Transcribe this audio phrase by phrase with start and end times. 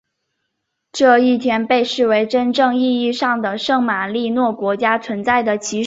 [0.91, 5.79] 这一天被视为真正意义上的圣马力诺国家存在的起始。